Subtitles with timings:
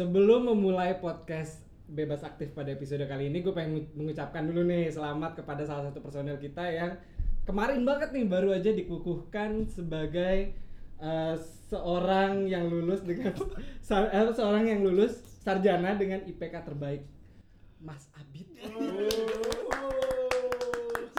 [0.00, 5.44] Sebelum memulai podcast bebas aktif pada episode kali ini, gue pengen mengucapkan dulu nih selamat
[5.44, 6.96] kepada salah satu personel kita yang
[7.44, 10.56] kemarin banget nih baru aja dikukuhkan sebagai
[11.04, 11.34] eh,
[11.68, 13.36] seorang yang lulus dengan
[13.92, 17.04] eh, seorang yang lulus sarjana dengan IPK terbaik,
[17.84, 18.48] Mas Abid.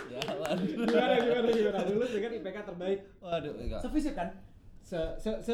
[0.09, 0.57] Jalan.
[0.57, 3.85] gimana gimana gimana lulus dengan IPK terbaik Waduh, enggak.
[3.85, 4.33] Sevisip kan?
[4.91, 5.53] Se se se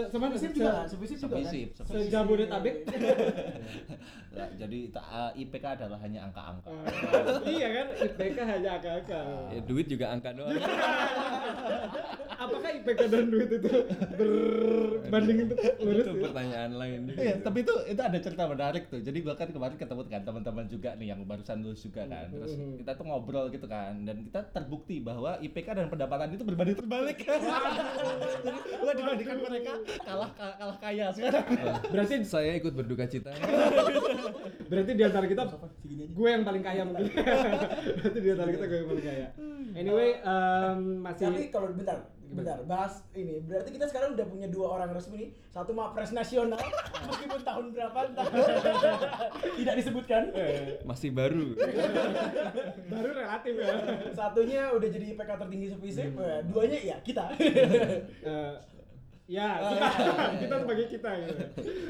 [0.49, 0.89] juga kan?
[4.33, 4.49] Kan?
[4.61, 6.69] Jadi ta- uh, IPK adalah hanya angka-angka.
[6.69, 9.21] Eh, iya kan IPK hanya angka-angka
[9.53, 10.57] Ya, duit juga angka doang.
[12.37, 13.69] apakah IPK dan duit itu
[14.13, 16.21] berbanding itu lurus itu ya?
[16.29, 17.01] pertanyaan lain.
[17.09, 19.01] Iya, tapi itu itu ada cerita menarik tuh.
[19.01, 22.29] Jadi gua kan kemarin ketemu kan teman-teman juga nih yang barusan lulus juga kan.
[22.29, 22.85] Terus Mhm.
[22.85, 27.17] kita tuh ngobrol gitu kan dan kita terbukti bahwa IPK dan pendapatan itu berbanding terbalik.
[28.45, 28.93] Jadi gua
[29.27, 31.45] dibandingkan mereka kalah kalah, kaya sekarang.
[31.93, 33.31] berarti Saya ikut berduka cita.
[34.71, 35.43] berarti di antara kita
[36.17, 37.07] gue yang paling kaya mungkin
[38.01, 39.27] berarti di antara kita gue yang paling kaya
[39.77, 41.97] anyway em, masih Tapi kalau bentar,
[42.31, 43.39] bentar, bahas ini.
[43.45, 45.29] Berarti kita sekarang udah punya dua orang resmi nih.
[45.53, 46.59] Satu Mapres nasional,
[47.07, 48.25] meskipun tahun berapa entah.
[49.57, 50.23] tidak disebutkan.
[50.83, 51.53] Masih baru.
[52.87, 53.69] baru relatif ya
[54.13, 57.25] Satunya udah jadi IPK tertinggi sevisip, eh, duanya ya kita.
[57.37, 58.53] Eh,
[59.27, 59.87] ya kita,
[60.47, 61.33] kita sebagai kita gitu.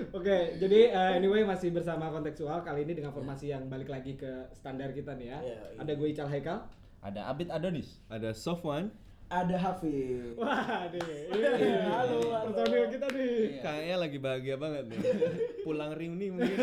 [0.09, 4.49] Oke, jadi eh, anyway masih bersama kontekstual kali ini dengan formasi yang balik lagi ke
[4.57, 5.39] standar kita nih ya.
[5.45, 5.79] Iya, iya.
[5.85, 6.59] Ada gue Ical Haikal.
[7.05, 8.01] Ada Abid Adonis.
[8.09, 8.89] Ada Sofwan.
[9.27, 10.39] Ada Hafiz.
[10.39, 11.03] Wah, nih.
[11.35, 12.47] Iya, halo, halo.
[12.47, 13.59] Personil kita nih.
[13.59, 14.99] Kayaknya lagi bahagia banget nih.
[15.67, 16.55] Pulang reuni mungkin.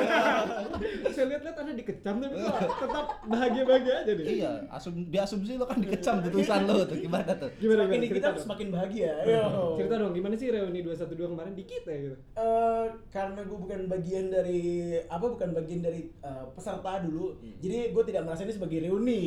[1.14, 4.26] Saya lihat-lihat Anda dikecam tapi kok tetap bahagia-bahagia aja nih.
[4.40, 7.52] Iya, asum diasumsi lo kan dikecam di tulisan lo tuh gimana tuh?
[7.60, 8.08] Gimana Semakin gimana?
[8.08, 8.44] kita Cerita dong.
[8.48, 9.10] semakin bahagia.
[9.28, 9.44] Ayo.
[9.76, 12.16] Cerita dong, gimana sih reuni 212 kemarin dikit ya gitu.
[12.16, 14.62] Eh, karena gue bukan bagian dari
[15.04, 19.20] apa bukan bagian dari eh, peserta dulu jadi gue tidak merasa ini sebagai reuni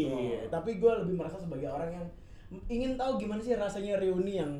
[0.50, 2.08] tapi gue lebih merasa sebagai orang yang
[2.72, 4.52] ingin tahu gimana sih rasanya reuni yang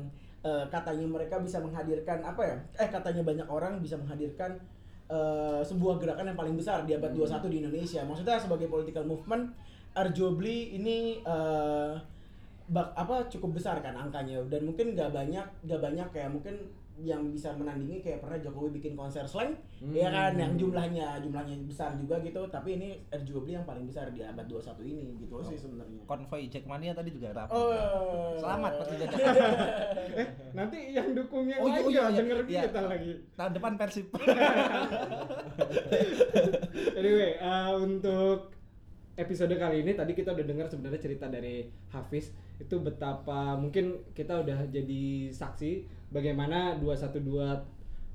[0.44, 4.60] eh, katanya mereka bisa menghadirkan apa ya eh katanya banyak orang bisa menghadirkan
[5.08, 8.00] eh, sebuah gerakan yang paling besar di abad 21 di Indonesia.
[8.04, 9.52] Maksudnya sebagai political movement
[9.96, 11.24] arguably ini
[12.68, 14.44] bak apa cukup besar kan angkanya.
[14.52, 16.54] Dan mungkin nggak banyak nggak banyak kayak mungkin
[16.98, 19.54] yang bisa menandingi kayak pernah Jokowi bikin konser slang
[19.88, 24.18] ya kan yang jumlahnya jumlahnya besar juga gitu tapi ini arguably yang paling besar di
[24.18, 27.54] abad 21 ini gitu sih sebenarnya Konvoy Jackmania tadi juga ramai.
[27.54, 29.06] oh Selamat Persija
[30.18, 32.18] Eh, nanti yang dukungnya Oh, iya, iya, nggak iya.
[32.18, 32.62] denger Iya.
[32.66, 33.12] kita lagi.
[33.34, 34.06] Tahun depan Persib.
[36.98, 38.50] Anyway, eh, untuk
[39.14, 44.42] episode kali ini tadi kita udah dengar sebenarnya cerita dari Hafiz itu betapa mungkin kita
[44.42, 47.20] udah jadi saksi bagaimana 212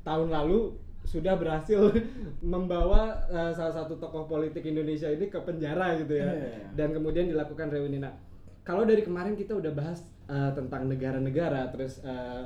[0.04, 0.74] tahun lalu
[1.04, 1.92] sudah berhasil
[2.54, 6.74] membawa eh, salah satu tokoh politik Indonesia ini ke penjara gitu ya Iya.
[6.74, 8.00] dan kemudian dilakukan reuni.
[8.00, 8.16] Nah,
[8.64, 12.44] kalau dari kemarin kita udah bahas eh, tentang negara-negara terus eh,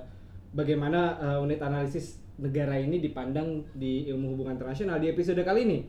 [0.51, 5.79] bagaimana eh, unit analisis negara ini dipandang di ilmu hubungan internasional di episode kali ini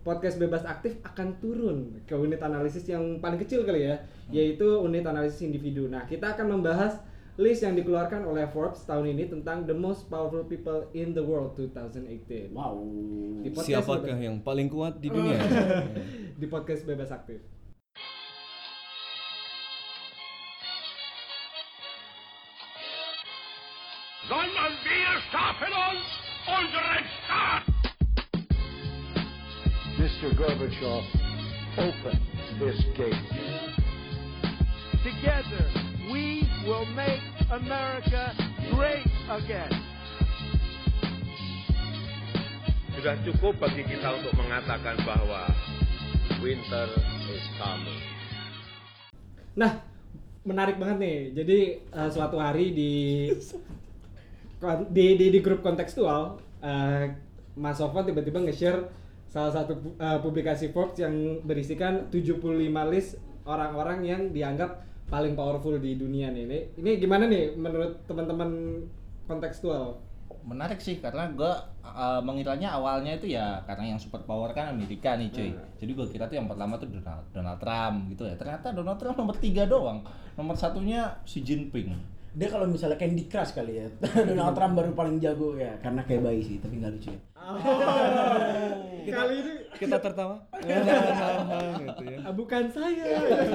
[0.00, 3.96] podcast bebas aktif akan turun ke unit analisis yang paling kecil kali ya
[4.28, 6.96] yaitu unit analisis individu nah kita akan membahas
[7.38, 11.54] list yang dikeluarkan oleh Forbes tahun ini tentang the most powerful people in the world
[11.54, 12.74] 2018 wow
[13.38, 15.38] Di podcast Siapakah bebas- yang paling kuat di dunia?
[16.40, 17.38] di podcast bebas aktif
[24.28, 26.06] sondern wir schaffen uns
[26.46, 27.62] unseren Staat.
[29.98, 30.34] Mr.
[30.34, 31.04] Gorbachev,
[31.76, 32.18] open
[32.58, 33.14] this gate.
[35.02, 35.64] Together,
[36.08, 37.20] we will make
[37.52, 38.32] America
[38.72, 39.72] great again.
[42.96, 45.52] Sudah cukup bagi kita untuk mengatakan bahwa
[46.40, 46.88] winter
[47.30, 48.00] is coming.
[49.54, 49.84] Nah,
[50.42, 51.18] menarik banget nih.
[51.36, 52.92] Jadi eh, suatu hari di
[54.90, 57.14] di di, di grup kontekstual eh,
[57.54, 58.88] Mas Sofwan tiba-tiba nge-share
[59.28, 62.40] salah satu eh, publikasi Forbes yang berisikan 75
[62.88, 66.44] list orang-orang yang dianggap paling powerful di dunia nih.
[66.44, 68.84] Ini, ini gimana nih menurut teman-teman
[69.24, 70.00] kontekstual?
[70.44, 75.16] Menarik sih karena gua uh, mengiranya awalnya itu ya karena yang super power kan Amerika
[75.16, 75.50] nih cuy.
[75.80, 78.36] Jadi gua kira tuh yang pertama tuh Donald, Donald Trump gitu ya.
[78.36, 80.04] Ternyata Donald Trump nomor tiga doang.
[80.36, 82.17] Nomor satunya Xi Jinping.
[82.38, 83.86] Dia kalau misalnya Candy Crush kali ya
[84.28, 87.20] Donald Trump baru paling jago ya karena kayak bayi sih tapi nggak lucu ya
[89.08, 90.36] Kali ini Kita tertawa.
[90.60, 92.18] gitu ya.
[92.20, 93.08] ah, bukan saya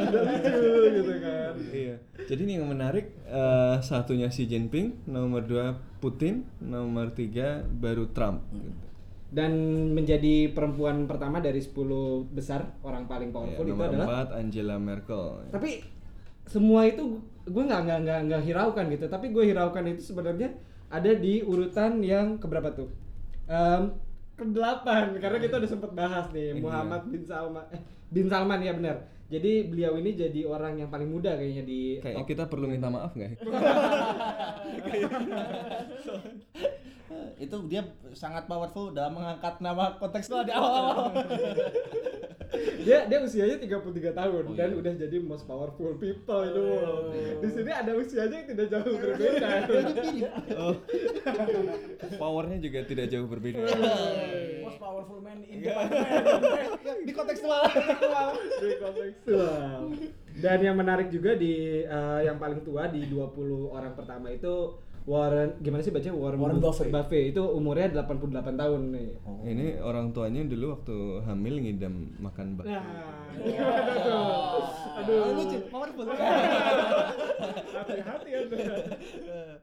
[0.09, 1.53] lucu gitu kan.
[1.69, 1.95] Iya.
[2.25, 8.41] Jadi nih yang menarik eh, satunya Xi Jinping, nomor dua Putin, nomor tiga baru Trump.
[8.51, 8.81] gitu.
[9.29, 9.49] dan
[9.89, 11.73] menjadi perempuan pertama dari 10
[12.29, 15.25] besar orang paling Ya, powerful itu nomor adalah empat Angela Merkel.
[15.49, 15.81] tapi
[16.45, 17.03] semua itu
[17.43, 20.55] gue nggak nggak nggak nggak hiraukan gitu tapi gue hiraukan itu sebenarnya
[20.87, 22.89] ada di urutan yang keberapa tuh
[23.43, 23.91] Em,
[24.33, 26.61] ke delapan karena kita udah sempet bahas nih Iya.
[26.61, 28.97] Muhammad bin Salman eh, bin Salman ya benar
[29.27, 33.11] jadi beliau ini jadi orang yang paling muda kayaknya di Kayaknya kita perlu minta maaf
[33.11, 33.29] nggak?
[33.29, 33.37] ya?
[37.35, 37.81] itu dia
[38.13, 41.11] sangat powerful dalam mengangkat nama kontekstual di awal-awal.
[42.83, 43.81] dia dia usianya 33
[44.13, 44.77] tahun Oh, dan iya.
[44.77, 46.63] udah jadi most powerful people itu
[47.39, 49.49] di sini ada usianya yang tidak jauh berbeda
[50.63, 50.75] Oh.
[52.13, 53.61] Powernya juga tidak jauh berbeda.
[54.61, 55.73] Most powerful man in Iya.
[55.73, 56.99] Japan.
[57.03, 57.63] di kontekstual.
[58.59, 59.79] di kontekstual.
[60.33, 63.33] Dan yang menarik juga di eh, yang paling tua di 20
[63.69, 66.87] orang pertama itu Warren gimana sih baca Warren, Warren Buffett.
[66.87, 68.23] Buffett itu umurnya 88
[68.55, 69.07] tahun nih.
[69.43, 72.71] Ini orang tuanya dulu waktu hamil ngidam makan bakso.
[72.71, 72.87] Nah,
[73.35, 74.63] gimana tuh?
[75.03, 76.07] Aduh, lucu, powerful.
[77.73, 78.57] hati-hati Anda.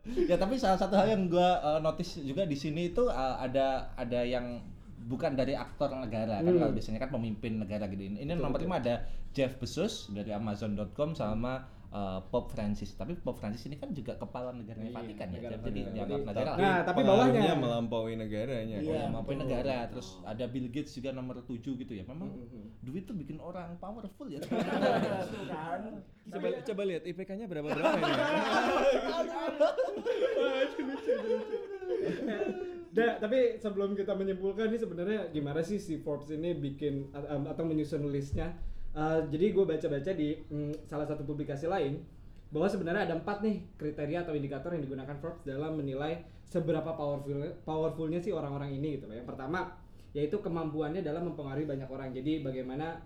[0.05, 3.95] ya tapi salah satu hal yang gua uh, notice juga di sini itu uh, ada
[3.95, 4.61] ada yang
[5.01, 6.61] bukan dari aktor negara kan Hmm.
[6.61, 8.67] kalau biasanya kan pemimpin negara gitu ini Betul, nomor betul.
[8.69, 8.95] lima ada
[9.33, 14.51] Jeff Bezos dari Amazon.com sama uh, Pope Francis tapi Pope Francis ini kan juga kepala
[14.51, 15.93] negaranya Iya, Vatikan ya negara jadi Vatikan.
[15.93, 17.55] dianggap negara Nah, tapi bawahnya.
[17.55, 18.77] melampaui negaranya.
[18.79, 18.97] Iya.
[18.97, 19.41] ya mampu betul.
[19.45, 22.81] negara terus ada Bill Gates juga nomor 7 gitu ya memang Mhm.
[22.81, 24.41] duit tuh bikin orang powerful ya
[25.51, 26.01] kan.
[26.27, 28.11] Coba coba lihat IPK-nya berapa berapa ini.
[32.91, 37.63] Nah, tapi sebelum kita menyimpulkan nih sebenarnya gimana sih si Forbes ini bikin am- atau
[37.63, 38.51] menyusun listnya?
[38.91, 42.03] Uh, jadi gue baca-baca di mm, salah satu publikasi lain
[42.51, 47.63] bahwa sebenarnya ada empat nih kriteria atau indikator yang digunakan Forbes dalam menilai seberapa powerful
[47.63, 49.07] powerfulnya sih orang-orang ini gitu.
[49.07, 49.71] Yang pertama
[50.11, 52.11] yaitu kemampuannya dalam mempengaruhi banyak orang.
[52.11, 52.99] Jadi bagaimana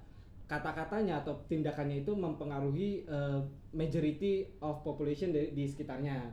[0.49, 3.45] kata-katanya atau tindakannya itu mempengaruhi uh,
[3.77, 6.33] majority of population di, di sekitarnya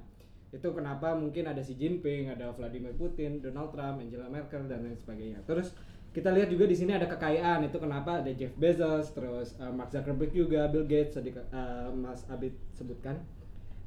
[0.52, 5.00] itu kenapa mungkin ada Xi Jinping, ada Vladimir Putin, Donald Trump, Angela Merkel dan lain
[5.00, 5.40] sebagainya.
[5.48, 5.72] Terus
[6.12, 9.96] kita lihat juga di sini ada kekayaan itu kenapa ada Jeff Bezos, terus uh, Mark
[9.96, 13.16] Zuckerberg juga, Bill Gates tadi uh, Mas Abid sebutkan.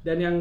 [0.01, 0.35] Dan yang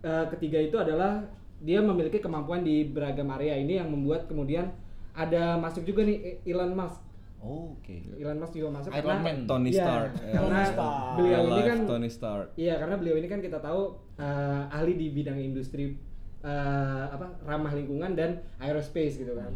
[0.00, 1.28] uh, ketiga itu adalah
[1.60, 4.72] dia memiliki kemampuan di beragam area ini yang membuat kemudian
[5.16, 7.00] ada masuk juga nih Elon Musk.
[7.40, 9.36] Oh, oke Elon Musk juga masuk Iron Man.
[9.44, 10.10] Tony Iya, Stark.
[10.20, 11.14] karena Tony Stark.
[11.16, 12.48] beliau ini kan Tony Stark.
[12.56, 13.80] Iya, karena beliau ini kan kita tahu
[14.16, 15.96] eh, ahli di bidang industri
[16.40, 19.52] eh, apa ramah lingkungan dan aerospace gitu kan.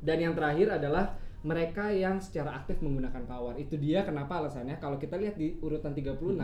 [0.00, 3.56] Dan yang terakhir adalah mereka yang secara aktif menggunakan power.
[3.56, 6.36] Itu dia kenapa alasannya kalau kita lihat di urutan 36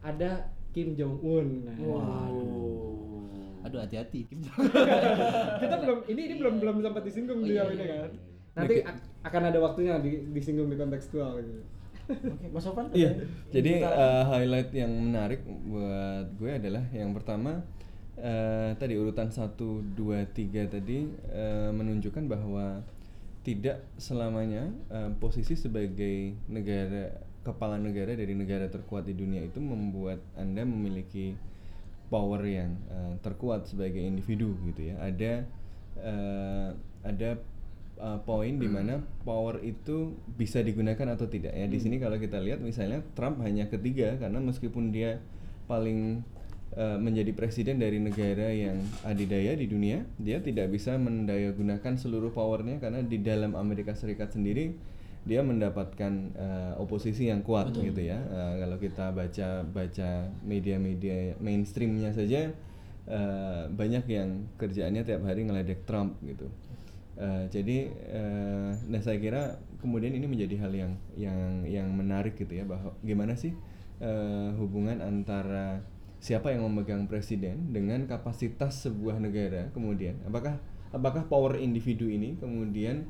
[0.00, 0.30] ada
[0.70, 1.46] Kim Jong Un.
[1.64, 3.64] Nah, Waduh.
[3.64, 4.28] aduh hati-hati
[5.62, 8.10] kita belum ini ini belum belum sempat disinggung Oh, beliau iya, ini iya, kan.
[8.12, 8.20] iya.
[8.54, 11.64] Nanti ak- akan ada waktunya di- disinggung di kontekstual gitu.
[12.04, 12.92] Oke, Mas Sofan.
[12.92, 13.24] Iya.
[13.48, 17.64] Jadi eh, highlight yang menarik buat gue adalah yang pertama
[18.18, 20.98] eh, tadi urutan 1 2 3 tadi
[21.30, 22.82] eh, menunjukkan bahwa
[23.44, 27.12] tidak selamanya eh, posisi sebagai negara
[27.44, 31.36] kepala negara dari negara terkuat di dunia itu membuat Anda memiliki
[32.08, 34.96] power yang eh, terkuat sebagai individu gitu ya.
[35.00, 35.32] Ada
[36.00, 36.68] eh,
[37.04, 37.30] ada
[37.98, 41.66] uh, poin di mana power itu bisa digunakan atau tidak ya.
[41.68, 45.20] Di sini kalau kita lihat misalnya Trump hanya ketiga karena meskipun dia
[45.68, 46.22] paling
[46.76, 52.82] uh, menjadi presiden dari negara yang adidaya di dunia, dia tidak bisa mendayagunakan seluruh powernya
[52.82, 54.74] karena di dalam Amerika Serikat sendiri
[55.24, 58.20] dia mendapatkan uh, oposisi yang kuat gitu ya.
[58.28, 60.10] Uh, kalau kita baca baca
[60.44, 62.52] media-media mainstreamnya saja
[63.08, 66.52] uh, banyak yang kerjaannya tiap hari ngeledek Trump gitu.
[67.14, 72.52] Uh, jadi, uh, nah saya kira kemudian ini menjadi hal yang yang yang menarik gitu
[72.52, 73.54] ya bahwa gimana sih
[74.04, 75.80] uh, hubungan antara
[76.24, 80.56] siapa yang memegang presiden dengan kapasitas sebuah negara kemudian apakah
[80.88, 83.04] apakah power individu ini kemudian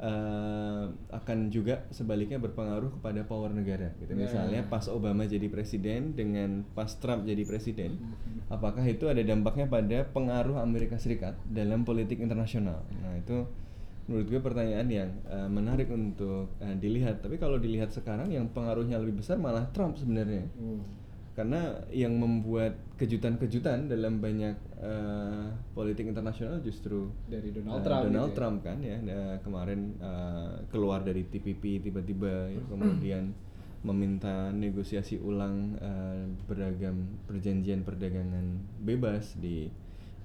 [0.00, 3.92] uh, akan juga sebaliknya berpengaruh kepada power negara?
[4.00, 4.18] Gitu Ya.
[4.24, 8.00] misalnya pas Obama jadi presiden dengan pas Trump jadi presiden
[8.48, 12.80] apakah itu ada dampaknya pada pengaruh Amerika Serikat dalam politik internasional?
[13.04, 13.44] Nah itu
[14.08, 17.20] menurut gue pertanyaan yang uh, menarik untuk uh, dilihat.
[17.20, 20.48] Tapi kalau dilihat sekarang yang pengaruhnya lebih besar malah Trump sebenarnya
[21.34, 28.30] karena yang membuat kejutan-kejutan dalam banyak uh, politik internasional justru Dari Donald uh, Trump Donald
[28.30, 28.38] gitu ya.
[28.38, 33.34] Trump kan ya Nah, kemarin uh, keluar dari TPP tiba-tiba ya, kemudian
[33.82, 39.68] meminta negosiasi ulang uh, beragam perjanjian perdagangan bebas di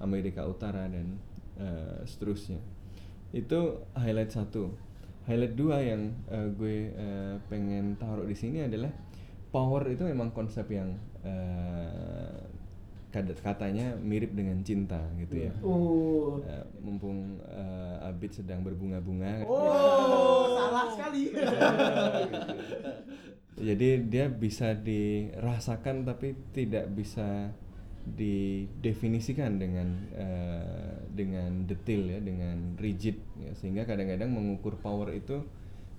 [0.00, 1.18] Amerika Utara dan
[1.60, 2.62] uh, seterusnya
[3.30, 4.74] Itu highlight satu.
[5.28, 8.90] Highlight dua yang eh, gue eh, pengen taruh di sini adalah
[9.50, 10.94] power itu memang konsep yang
[13.10, 15.52] kad- katanya mirip dengan cinta gitu ya.
[15.60, 16.38] Oh.
[16.46, 19.44] Eh, mumpung eh, Abid sedang berbunga-bunga.
[19.44, 21.34] Oh, salah sekali.
[23.70, 27.52] Jadi dia bisa dirasakan tapi tidak bisa
[28.00, 33.52] didefinisikan dengan eh, dengan detail ya, dengan rigid ya.
[33.58, 35.44] Sehingga kadang-kadang mengukur power itu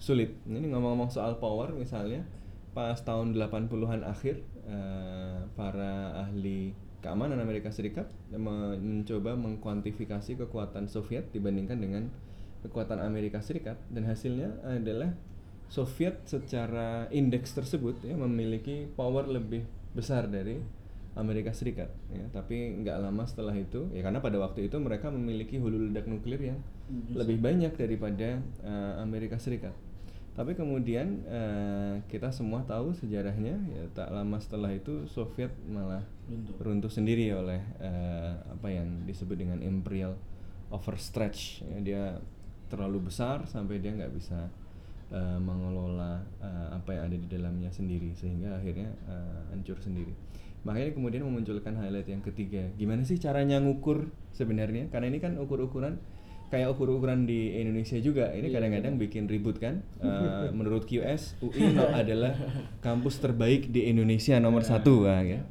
[0.02, 0.34] sulit.
[0.48, 2.26] Ini ngomong-ngomong soal power misalnya
[2.72, 6.72] pas tahun 80-an akhir eh, para ahli
[7.04, 12.04] keamanan Amerika Serikat me- mencoba mengkuantifikasi kekuatan Soviet dibandingkan dengan
[12.64, 13.76] kekuatan Amerika Serikat.
[13.90, 15.12] Dan hasilnya adalah
[15.68, 19.64] Soviet secara indeks tersebut ya memiliki power lebih
[19.96, 20.60] besar dari
[21.18, 22.24] Amerika Serikat ya.
[22.32, 26.40] Tapi nggak lama setelah itu ya karena pada waktu itu mereka memiliki hulu ledak nuklir
[26.40, 26.60] yang
[27.16, 29.76] lebih banyak daripada eh, Amerika Serikat
[30.32, 36.08] tapi kemudian eh, kita semua tahu sejarahnya ya tak lama setelah itu Soviet malah
[36.64, 40.16] runtuh, sendiri oleh eh, apa yang disebut dengan imperial
[40.72, 41.68] overstretch.
[41.68, 42.04] Ya, dia
[42.72, 44.48] terlalu besar sampai dia nggak bisa
[45.12, 50.16] eh, mengelola eh, apa yang ada di dalamnya sendiri sehingga akhirnya eh, hancur sendiri.
[50.64, 52.72] Makanya kemudian memunculkan highlight yang ketiga.
[52.80, 54.88] Gimana sih caranya ngukur sebenarnya?
[54.88, 56.00] Karena ini kan ukur-ukuran
[56.52, 58.30] kayak ukur-ukuran di Indonesia juga.
[58.36, 59.82] Ini kadang-kadang bikin ribut kan?
[60.02, 62.36] Eh, menurut QS UI adalah
[62.84, 65.08] kampus terbaik di Indonesia nomor satu.
[65.08, 65.42] Ah, ya.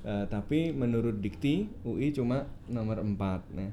[0.00, 3.68] Eh, tapi menurut Dikti UI cuma nomor 4 nah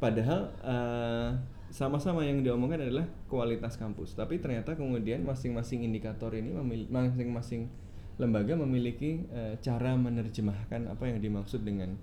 [0.00, 1.30] padahal eh,
[1.70, 4.14] sama-sama yang diomongkan adalah kualitas kampus.
[4.18, 6.50] Tapi ternyata kemudian masing-masing indikator ini
[6.90, 7.70] masing-masing
[8.18, 11.98] lembaga memiliki eh, cara menerjemahkan apa yang dimaksud dengan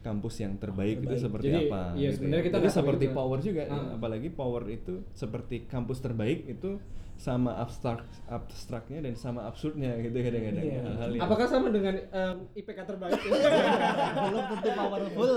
[0.00, 2.46] kampus yang terbaik itu seperti Jadi, apa iya, gitu sebenarnya ya.
[2.48, 3.14] kita Jadi seperti itu.
[3.14, 3.70] power juga ya.
[3.70, 3.88] Ah.
[3.94, 6.80] apalagi power itu seperti kampus terbaik itu
[7.14, 10.80] sama abstrak abstraknya dan sama absurdnya gitu kadang-kadang Iya.
[10.80, 13.20] hal-hal yang Apakah sama dengan em, IPK terbaik?
[14.24, 15.30] belum tentu powerful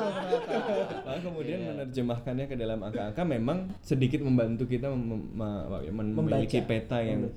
[1.03, 1.67] Lalu kemudian Iya.
[1.75, 6.17] menerjemahkannya ke dalam angka-angka memang sedikit membantu kita mem- mem- ya, Membaca.
[6.23, 7.27] memiliki peta yang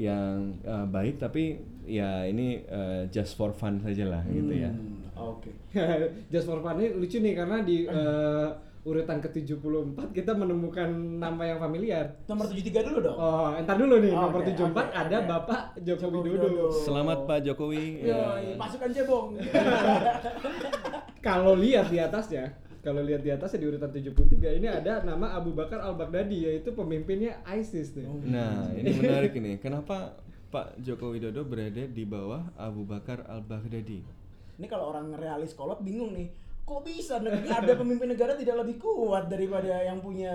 [0.00, 0.32] yang
[0.64, 4.72] uh, baik tapi ya ini uh, just for fun saja lah gitu ya.
[5.20, 5.50] Hmm, Oke.
[6.32, 8.48] Just for fun ini lucu nih karena di eh,
[8.80, 10.88] urutan ke-74 kita menemukan
[11.20, 12.16] nama yang familiar.
[12.24, 13.16] Nomor 73 dulu dong.
[13.20, 15.28] Oh, entar dulu nih, Oke, nomor 74 oke, ada oke.
[15.28, 16.48] Bapak Joko Joko Widodo.
[16.48, 16.66] Widodo.
[16.72, 17.84] Selamat Pak Jokowi.
[18.08, 18.56] Ya.
[18.56, 19.26] pasukan cebong.
[21.26, 25.52] Kalau lihat di atasnya, kalau lihat di atasnya di urutan 73 ini ada nama Abu
[25.52, 28.08] Bakar Al-Baghdadi yaitu pemimpinnya ISIS nih.
[28.24, 29.60] Nah, ini menarik ini.
[29.60, 30.16] Kenapa
[30.48, 34.19] Pak Joko Widodo berada di bawah Abu Bakar Al-Baghdadi?
[34.60, 36.28] Ini kalau orang realis kolot bingung nih.
[36.62, 40.30] Kok bisa ada pemimpin negara tidak lebih kuat daripada yang punya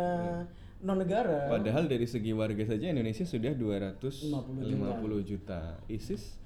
[0.81, 1.45] non negara?
[1.47, 5.77] Padahal dari segi warga saja Indonesia sudah 50 250 juta.
[5.85, 6.41] ISIS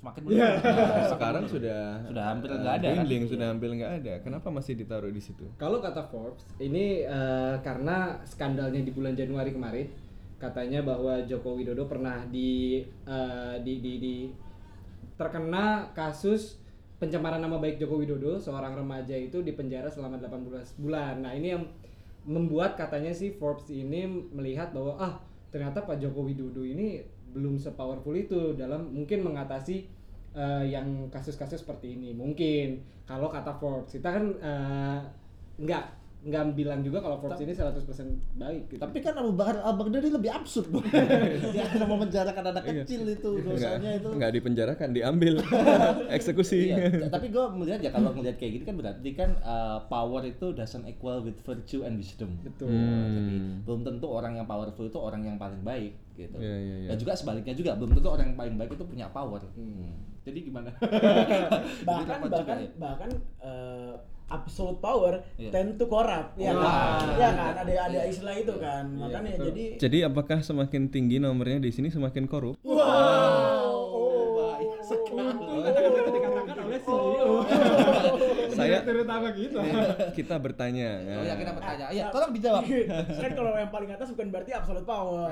[0.00, 0.48] semakin Iya.
[0.58, 1.06] menurun.
[1.14, 2.94] sekarang sudah Sudah hampir eh, nggak ada, kan?
[2.98, 4.14] dwindling, sudah hampir nggak ada.
[4.24, 5.44] Kenapa masih ditaruh di situ?
[5.60, 9.86] Kalau kata Forbes, ini eh, karena skandalnya di bulan Januari kemarin,
[10.40, 14.30] katanya bahwa Joko Widodo pernah di eh, di, di, di-
[15.14, 16.58] terkena kasus
[17.02, 21.18] pencemaran nama baik Joko Widodo, seorang remaja itu dipenjara selama 18 bulan.
[21.18, 21.66] Nah, ini yang
[22.22, 25.18] membuat katanya sih Forbes ini melihat bahwa ah
[25.50, 27.02] ternyata Pak Joko Widodo ini
[27.34, 29.82] belum sepowerful itu dalam mungkin mengatasi
[30.38, 32.14] eh, yang kasus-kasus seperti ini.
[32.14, 32.78] Mungkin
[33.10, 34.24] kalau kata Forbes kita kan
[35.58, 35.84] nggak
[36.22, 37.82] nggak bilang juga kalau Forbes ini 100%
[38.38, 38.78] baik gitu.
[38.78, 40.86] Tapi kan Abu Bakar Al Baghdadi lebih absurd bang.
[41.54, 44.06] Dia hanya memenjarakan anak kecil itu dosanya itu.
[44.06, 45.42] nggak dipenjarakan, diambil,
[46.16, 46.70] eksekusi.
[46.70, 50.54] Iya, tapi gue melihat ya kalau melihat kayak gini kan berarti kan uh, power itu
[50.54, 52.38] doesn't equal with virtue and wisdom.
[52.40, 52.70] Betul.
[52.70, 52.80] Jadi
[53.32, 53.66] Hmm.
[53.66, 56.38] belum tentu orang yang powerful itu orang yang paling baik gitu.
[56.38, 56.88] Iya, iya, iya.
[56.92, 59.42] Dan juga sebaliknya juga belum tentu orang yang paling baik itu punya power.
[59.58, 59.90] Hmm.
[60.22, 60.70] Jadi gimana?
[60.78, 62.68] Jadi bahkan bahkan juga ya.
[62.78, 63.10] bahkan
[63.42, 63.92] eh,
[64.34, 65.50] absolute power Iya.
[65.50, 66.64] tend to corrupt ya Wah.
[66.98, 69.46] kan ya kan ada ada istilah itu kan Iya, makanya betul.
[69.46, 72.56] jadi Jadi apakah semakin tinggi nomornya di sini semakin korup?
[72.62, 75.56] wow Oh, baik sekali.
[75.62, 77.30] Kata-kata itu dikatakan oleh CEO.
[78.82, 79.58] Saya- terutama gitu.
[80.18, 80.90] Kita bertanya.
[81.22, 81.86] Oh ya kita bertanya.
[81.94, 82.62] Ya tolong dijawab.
[83.22, 85.30] kan kalau yang paling atas bukan berarti absolute power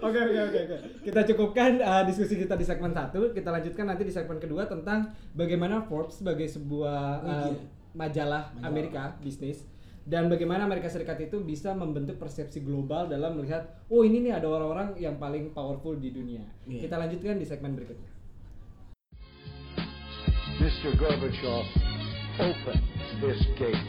[0.00, 0.76] Oke oke oke oke.
[1.04, 3.36] Kita cukupkan uh, diskusi kita di segmen satu.
[3.36, 7.52] Kita lanjutkan nanti di segmen kedua tentang bagaimana Forbes sebagai sebuah uh,
[7.92, 9.66] majalah Amerika bisnis
[10.08, 14.48] dan bagaimana Amerika Serikat itu bisa membentuk persepsi global dalam melihat oh ini nih ada
[14.48, 16.42] orang-orang yang paling powerful di dunia.
[16.64, 16.88] Iya.
[16.88, 18.19] Kita lanjutkan di segmen berikutnya.
[20.60, 20.92] Mr.
[21.00, 21.64] Gorbachev,
[22.36, 22.76] open
[23.24, 23.80] this gate.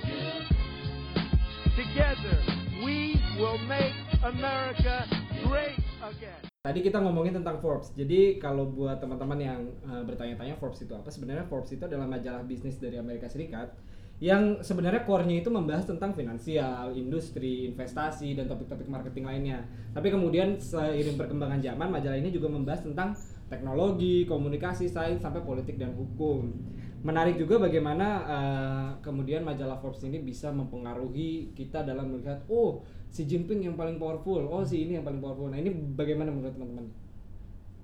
[1.75, 2.39] Together,
[2.79, 3.91] we will make
[4.23, 5.03] America
[5.43, 6.39] great again.
[6.63, 7.91] Tadi kita ngomongin tentang Forbes.
[7.91, 12.47] Jadi kalau buat teman-teman yang eh, bertanya-tanya Forbes itu apa, sebenarnya Forbes itu adalah majalah
[12.47, 13.75] bisnis dari Amerika Serikat
[14.23, 19.67] yang sebenarnya core-nya itu membahas tentang finansial, industri, investasi dan topik-topik marketing lainnya.
[19.91, 23.11] Tapi kemudian seiring perkembangan zaman, majalah ini juga membahas tentang
[23.51, 26.55] teknologi, komunikasi, sains sampai politik dan hukum.
[27.03, 33.27] Menarik juga bagaimana eh, kemudian majalah Forbes ini bisa mempengaruhi kita dalam melihat oh si
[33.27, 35.51] Jinping yang paling powerful, oh si ini yang paling powerful.
[35.51, 36.87] Nah ini bagaimana menurut teman-teman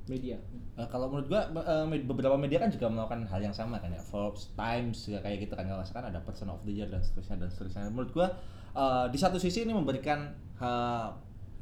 [0.08, 0.40] media?
[0.80, 4.00] Eh, kalau menurut gua eh, beberapa media kan juga melakukan hal yang sama kan ya
[4.00, 7.50] Forbes Times juga kayak gitu kan sekarang ada Person of the Year dan seterusnya dan
[7.52, 8.28] seterusnya menurut gua
[8.72, 10.32] eh, di satu sisi ini memberikan
[10.64, 11.08] eh,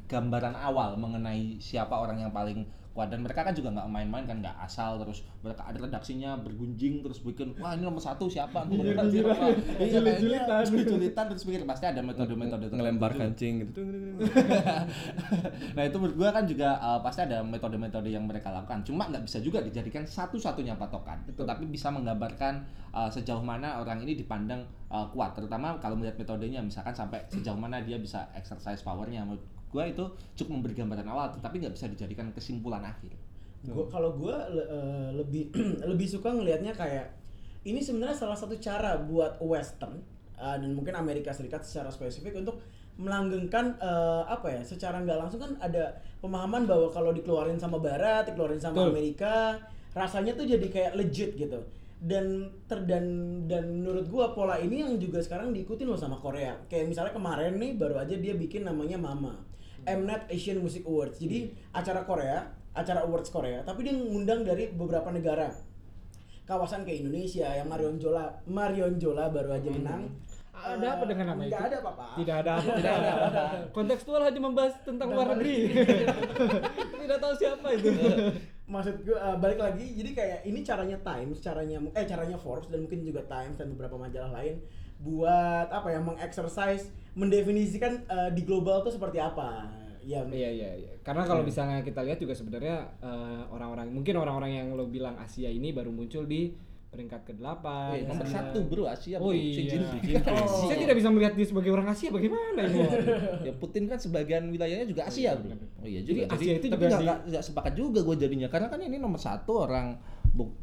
[0.06, 2.62] gambaran awal mengenai siapa orang yang paling
[2.96, 3.12] kuat.
[3.12, 7.20] Dan mereka kan juga nggak main-main kan nggak asal terus mereka ada redaksinya bergunjing terus
[7.20, 8.64] bikin wah ini nomor satu siapa?
[8.64, 9.52] Nomor siapa?
[9.76, 10.64] Iya Julit-julitan.
[10.64, 13.80] julit-julitan terus pikir pasti ada metode-metode ngelempar kancing gitu.
[15.76, 18.80] Nah itu menurut gua kan juga uh, pasti ada metode-metode yang mereka lakukan.
[18.88, 22.64] Cuma nggak bisa juga dijadikan satu-satunya patokan tetapi bisa menggambarkan
[22.96, 25.36] uh, sejauh mana orang ini dipandang uh, kuat.
[25.36, 29.26] Terutama kalau melihat metodenya misalkan sampai sejauh mana dia bisa exercise powernya
[29.68, 30.04] gua itu
[30.34, 33.12] cukup memberi gambaran awal tetapi nggak bisa dijadikan kesimpulan akhir
[33.66, 35.50] Gua kalau gua le- eh, lebih
[35.90, 37.10] lebih suka ngelihatnya kayak
[37.66, 39.98] ini sebenarnya salah satu cara buat Western
[40.38, 42.62] eh, dan mungkin Amerika Serikat secara spesifik untuk
[42.96, 48.24] melanggengkan eh, apa ya secara nggak langsung kan ada pemahaman bahwa kalau dikeluarin sama Barat,
[48.30, 48.90] dikeluarin sama Betul.
[48.94, 49.34] Amerika,
[49.92, 51.60] rasanya tuh jadi kayak legit gitu.
[51.96, 53.04] Dan ter dan
[53.50, 56.54] dan menurut gua pola ini yang juga sekarang diikutin loh sama Korea.
[56.70, 59.34] Kayak misalnya kemarin nih baru aja dia bikin namanya Mama.
[59.86, 61.22] Mnet Asian Music Awards.
[61.22, 62.42] Jadi acara Korea,
[62.74, 65.48] acara awards Korea, tapi dia ngundang dari beberapa negara.
[66.46, 70.06] Kawasan kayak Indonesia yang Marion Jola, Marion Jola baru aja menang.
[70.56, 71.68] Ada apa dengan nama Nggak itu?
[71.68, 72.06] ada apa-apa.
[72.16, 72.52] Tidak ada.
[72.80, 73.42] Tidak ada.
[73.76, 75.74] Kontekstual hanya membahas tentang luar negeri.
[77.02, 77.90] Tidak tahu siapa itu.
[78.72, 82.82] Maksud gue uh, balik lagi, jadi kayak ini caranya Times, caranya eh caranya Forbes dan
[82.82, 84.58] mungkin juga Times dan beberapa majalah lain
[85.00, 89.68] buat apa ya mengexercise, mendefinisikan uh, di global tuh seperti apa.
[90.06, 90.92] Ya, Iya iya iya.
[91.02, 95.50] Karena kalau misalnya kita lihat juga sebenarnya eh, orang-orang mungkin orang-orang yang lo bilang Asia
[95.50, 96.54] ini baru muncul di
[96.86, 97.66] peringkat ke-8.
[97.92, 99.34] Eh, nomor satu bro Asia Oh bro.
[99.34, 99.66] Iya.
[99.66, 100.22] Jinping.
[100.22, 100.70] Oh.
[100.70, 102.86] Saya tidak bisa melihat dia sebagai orang Asia bagaimana ini?
[103.50, 105.58] ya Putin kan sebagian wilayahnya juga Asia bro.
[105.82, 106.38] Oh iya Jadi juga.
[106.38, 109.66] Asia itu tapi juga nggak di- sepakat juga gue jadinya karena kan ini nomor satu
[109.66, 109.98] orang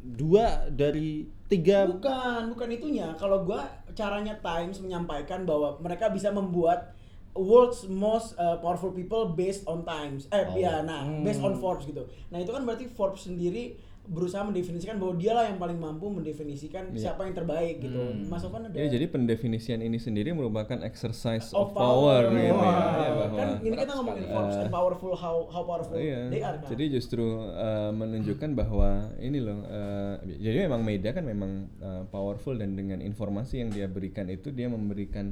[0.03, 1.89] dua dari tiga.
[1.89, 3.11] Bukan, bukan itunya.
[3.17, 6.93] Kalau gua caranya Times menyampaikan bahwa mereka bisa membuat
[7.33, 10.29] world's most uh, powerful people based on Times.
[10.29, 10.53] Eh, Oh.
[10.53, 12.05] ya, nah, based on Forbes gitu.
[12.29, 17.07] Nah, itu kan berarti Forbes sendiri berusaha mendefinisikan bahwa dialah yang paling mampu mendefinisikan Iya.
[17.09, 18.03] siapa yang terbaik gitu.
[18.27, 22.35] Mas Sofwan ada Ya, jadi pendefinisian ini sendiri merupakan exercise of of, power, power.
[22.35, 22.51] gitu ya.
[22.51, 22.67] Wah.
[22.99, 26.43] Ya, bahwa kan ini kita ngomongin Forbes Eh, and powerful how how powerful Iya, they
[26.43, 26.67] are kan.
[26.67, 32.53] jadi justru uh, menunjukkan bahwa ini loh, uh, jadi memang media kan memang uh, powerful
[32.53, 35.31] dan dengan informasi yang dia berikan itu dia memberikan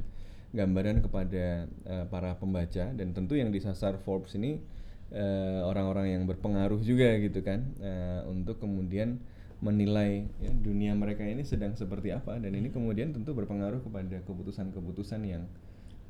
[0.50, 4.60] gambaran kepada uh, para pembaca dan tentu yang disasar Forbes ini
[5.12, 9.20] uh, orang-orang yang berpengaruh juga gitu kan uh, untuk kemudian
[9.62, 12.40] menilai ya, dunia mereka ini sedang seperti apa.
[12.42, 15.46] Dan ini kemudian tentu berpengaruh kepada keputusan-keputusan yang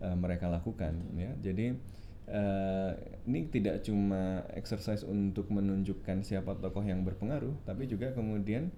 [0.00, 1.30] uh, mereka lakukan ya.
[1.44, 1.76] Jadi
[2.28, 2.92] uh,
[3.26, 8.70] ini tidak cuma exercise untuk menunjukkan siapa tokoh yang berpengaruh tapi juga kemudian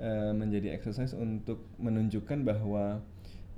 [0.00, 3.04] uh, menjadi exercise untuk menunjukkan bahwa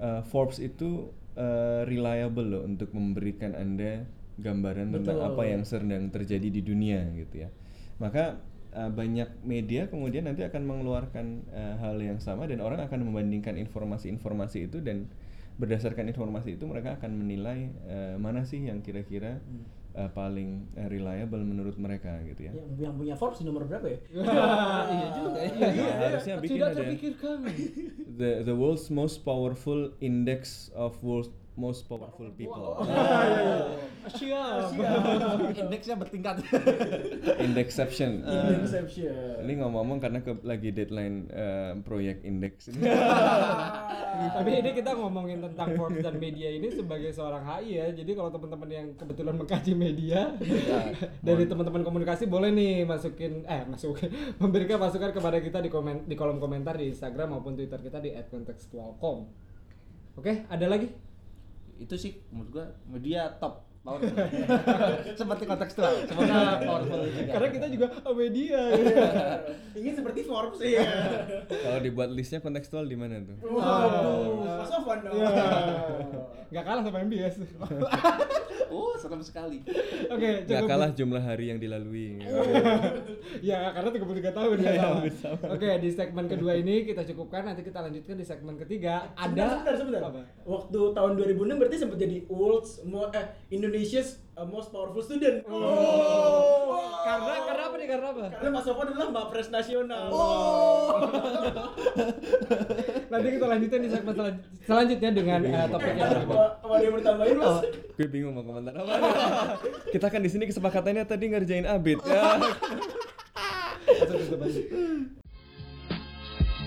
[0.01, 4.07] uh, Forbes itu uh, reliable loh untuk memberikan anda
[4.39, 5.31] gambaran tentang Betul.
[5.35, 7.49] apa yang sedang terjadi di dunia gitu ya
[7.99, 8.39] maka
[8.75, 13.59] uh, banyak media kemudian nanti akan mengeluarkan uh, hal yang sama dan orang akan membandingkan
[13.59, 15.11] informasi-informasi itu dan
[15.59, 19.43] berdasarkan informasi itu mereka akan menilai uh, mana sih yang kira-kira
[19.99, 22.53] uh, paling uh, reliable menurut mereka gitu ya.
[22.55, 23.99] yang, yang punya Forbes nomor berapa ya?
[24.95, 25.51] iya juga ya.
[25.75, 27.39] Ya, harusnya bikin Tidak ada terpikirkan.
[28.15, 32.79] the the world's most powerful index of world's most powerful people.
[34.09, 34.71] Asia.
[35.67, 36.41] Indeksnya bertingkat.
[37.51, 38.25] Indexception.
[38.63, 39.45] Inception.
[39.45, 42.89] Ini ngomong-ngomong karena ke, lagi deadline uh, proyek indeks ini.
[44.33, 47.87] Tapi ini kita ngomongin tentang Forbes dan media ini sebagai seorang HI ya.
[47.93, 50.33] Jadi kalau teman-teman yang kebetulan mengkaji media
[51.21, 54.09] dari teman-teman komunikasi boleh nih masukin eh masukin
[54.41, 58.15] memberikan masukan kepada kita di komen di kolom komentar di Instagram maupun Twitter kita di
[58.15, 59.29] @contextualcom.
[60.19, 61.08] Oke, ada lagi?
[61.79, 64.11] Itu sih menurut gua media top powerful.
[65.21, 67.33] Seperti kontekstual, semoga powerful juga.
[67.33, 68.61] Karena kita juga media.
[69.79, 70.85] Ingin seperti Forbes ya.
[71.49, 73.39] Kalau dibuat listnya kontekstual di mana tuh?
[73.41, 75.15] Waduh, Mas Sofwan dong.
[75.17, 75.35] Iya.
[76.53, 77.35] Nggak kalah sama MBS.
[78.69, 79.59] Oh, serem sekali.
[80.09, 80.69] Oke, Nggak cukup.
[80.69, 82.21] kalah jumlah hari yang dilalui.
[83.41, 85.45] ya karena 33 tahun Iya, ya iya, bersama.
[85.51, 89.09] Oke, di segmen kedua ini kita cukupkan nanti kita lanjutkan di segmen ketiga.
[89.15, 90.01] Ada sebentar, sebentar.
[90.05, 90.21] Apa?
[90.45, 95.41] Waktu tahun 2006 berarti sempat jadi world's mo- eh, Indonesia's uh, most powerful student.
[95.49, 96.77] Oh.
[97.03, 97.87] Karena karena apa nih?
[97.89, 98.25] Karena apa?
[98.37, 100.05] Karena Mas Sofwan adalah Mbak Nasional.
[103.09, 106.13] Nanti kita lanjutin di segmen selan- selanjutnya dengan eh, topik yang.
[106.29, 107.57] Apa apa ada yang mau ditambahin, Mas?
[107.97, 108.95] Gue bingung mau komentar apa.
[109.89, 111.99] Kita kan di sini kesepakatannya tadi ngerjain abit.
[112.05, 112.37] Ya.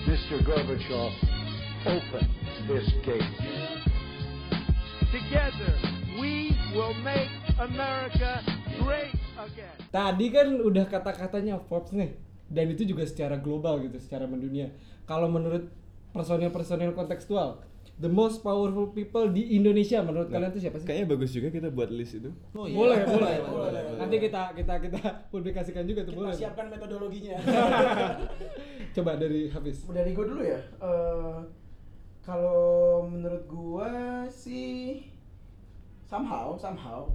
[0.02, 0.38] Mr.
[0.42, 1.12] Gorbachev,
[1.86, 2.24] open
[2.66, 3.22] this gate.
[5.08, 5.72] Together,
[6.18, 8.42] we will make America
[8.82, 9.76] great again.
[9.88, 12.18] Tadi kan udah kata-katanya Forbes nih
[12.50, 14.74] dan itu juga secara global gitu, secara mendunia.
[15.06, 15.70] Kalau menurut
[16.12, 17.64] personil-personil kontekstual,
[17.98, 20.86] the most powerful people di Indonesia menurut kalian itu siapa sih?
[20.86, 22.30] Kayaknya bagus juga kita buat list itu.
[22.52, 22.76] Oh, iya.
[22.76, 23.98] boleh, boleh, boleh, boleh.
[23.98, 25.00] Nanti kita kita kita
[25.32, 26.36] publikasikan juga tuh Kita boleh.
[26.36, 27.36] siapkan metodologinya.
[28.96, 29.88] Coba dari Hafiz.
[29.88, 30.60] Dari gue dulu ya.
[30.60, 31.38] Eh,
[32.22, 33.90] kalau menurut gua
[34.30, 35.02] sih
[36.06, 37.10] somehow somehow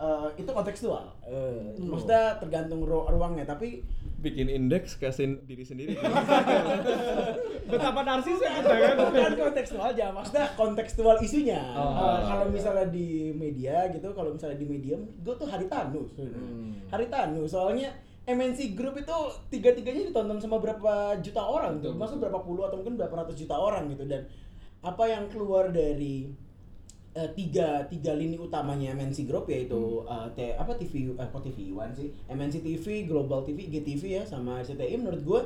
[0.00, 1.04] eh, itu kontekstual.
[1.22, 3.84] Eh, Maksudnya tergantung ru- ruangnya, tapi
[4.20, 5.96] Bikin indeks kasih diri sendiri.
[7.72, 8.96] Betapa narsisnya kita kan.
[9.08, 11.60] bukan kontekstual aja, maksudnya kontekstual isunya.
[11.72, 11.96] Oh.
[11.96, 16.04] Eh, kalau misalnya di media gitu, kalau misalnya di medium, gue tuh Haritanu.
[16.90, 17.94] Haritanu, soalnya
[18.28, 19.16] MNC Group itu
[19.48, 23.36] tiga-tiganya ditonton sama berapa juta orang tuh, Betul, maksudnya berapa puluh atau mungkin berapa ratus
[23.38, 24.28] juta orang gitu dan
[24.80, 26.28] apa yang keluar dari
[27.14, 31.74] eh, tiga tiga lini utamanya MNC Group yaitu eh, T- apa TV eh, kok TV
[31.74, 32.08] One sih?
[32.30, 35.40] MNC TV, Global TV, GTV ya sama RCTI menurut gue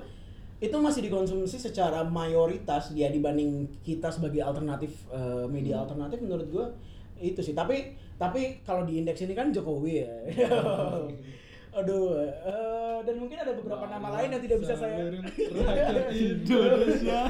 [0.62, 6.66] itu masih dikonsumsi secara mayoritas dia dibanding kita sebagai alternatif eh, media alternatif menurut gue
[7.20, 7.54] itu sih.
[7.56, 10.10] Tapi tapi kalau di indeks ini kan Jokowi ya
[11.74, 14.96] aduh eh, dan mungkin ada beberapa nama lain yang tidak bisa saya
[16.14, 17.20] Indonesia.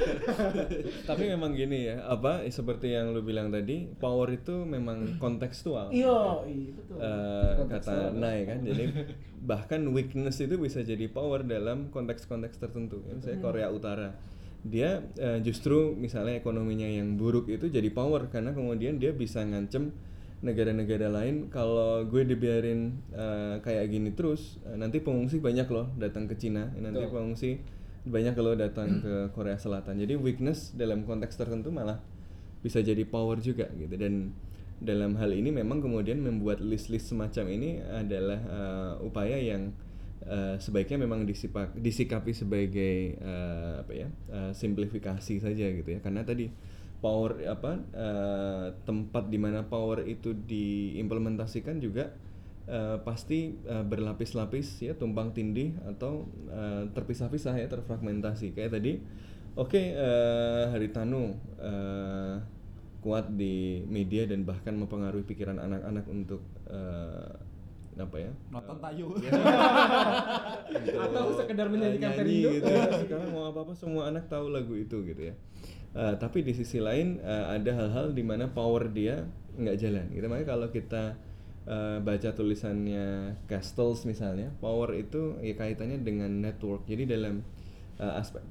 [1.11, 5.91] Tapi memang gini ya, apa seperti yang lu bilang tadi, power itu memang kontekstual.
[5.91, 6.97] iya iya betul.
[7.01, 8.85] Eh, kata Nay kan jadi
[9.45, 13.03] bahkan weakness itu bisa jadi power dalam konteks-konteks tertentu.
[13.05, 14.09] Ya, misalnya Korea Utara.
[14.65, 19.93] Dia eh, justru misalnya ekonominya yang buruk itu jadi power karena kemudian dia bisa ngancem
[20.45, 26.29] negara-negara lain kalau gue dibiarin eh, kayak gini terus eh, nanti pengungsi banyak loh datang
[26.29, 27.17] ke Cina nanti Betul.
[27.17, 27.51] pengungsi
[28.05, 29.97] banyak kalau datang ke Korea Selatan.
[29.97, 32.05] Jadi weakness dalam konteks tertentu malah
[32.61, 33.97] bisa jadi power juga gitu.
[33.97, 34.37] Dan
[34.77, 39.73] dalam hal ini memang kemudian membuat list-list semacam ini adalah uh, upaya yang
[40.29, 46.05] uh, sebaiknya memang disipak, disikapi sebagai uh, apa ya uh, simplifikasi saja gitu ya.
[46.05, 46.53] Karena tadi
[47.05, 52.17] power apa uh, tempat di mana power itu diimplementasikan juga
[52.65, 59.05] uh, pasti uh, berlapis-lapis ya tumpang tindih atau uh, terpisah-pisah ya terfragmentasi kayak tadi
[59.61, 62.41] oke uh, Haritanu uh,
[63.05, 66.41] kuat di media dan bahkan mempengaruhi pikiran anak-anak untuk
[66.73, 67.37] eh,
[68.01, 69.07] apa ya Nonton tayu.
[71.05, 72.51] Atau sekedar menyanyikan nyanyi Perindo.
[72.57, 72.89] gitu ya.
[73.05, 75.37] sekarang mau apa apa semua anak tahu lagu itu gitu ya
[75.95, 79.23] Eh, tapi di sisi lain eh, ada hal-hal di mana power dia
[79.55, 80.27] nggak jalan gitu.
[80.27, 81.15] Makanya kalau kita
[81.71, 86.83] eh, baca tulisannya Castles misalnya power itu ya kaitannya dengan network.
[86.91, 87.47] Jadi dalam
[88.03, 88.43] eh, aspek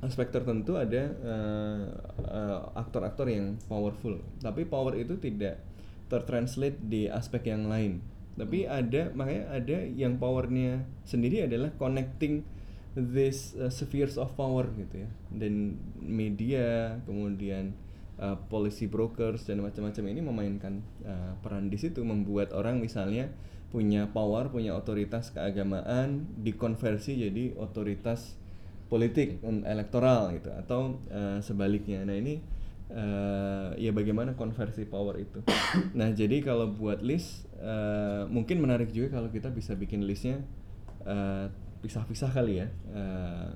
[0.00, 1.84] aspek tertentu ada eh,
[2.24, 4.16] eh, aktor-aktor yang powerful.
[4.40, 5.60] Tapi power itu tidak
[6.08, 8.00] tertranslate di aspek yang lain.
[8.40, 12.40] Tapi ada makanya ada yang powernya sendiri adalah connecting
[12.94, 15.10] this uh, spheres of power gitu ya.
[15.30, 17.74] Dan media kemudian
[18.18, 23.30] uh, policy brokers dan macam-macam ini memainkan uh, peran di situ membuat orang misalnya
[23.70, 28.34] punya power punya otoritas keagamaan dikonversi jadi otoritas
[28.90, 32.02] politik elektoral gitu atau uh, sebaliknya.
[32.02, 32.42] Nah ini
[32.90, 35.38] uh, ya bagaimana konversi power itu?
[35.98, 40.42] Nah jadi kalau buat list uh, mungkin menarik juga kalau kita bisa bikin listnya
[41.06, 41.46] uh,
[41.80, 43.48] pisah-pisah kali ya uh,